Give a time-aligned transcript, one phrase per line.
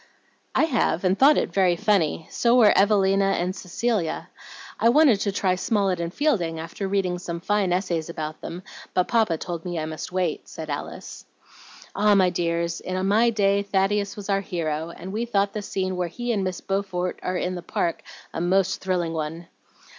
[0.55, 4.29] "I have, and thought it very funny; so were 'Evelina' and 'Cecilia.'
[4.79, 8.63] I wanted to try Smollett and Fielding, after reading some fine essays about them,
[8.95, 11.23] but Papa told me I must wait," said Alice.
[11.95, 15.95] "Ah, my dears, in my day, Thaddeus was our hero, and we thought the scene
[15.95, 18.01] where he and Miss Beaufort are in the Park
[18.33, 19.45] a most thrilling one.